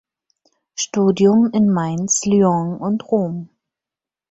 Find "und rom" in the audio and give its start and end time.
2.79-3.49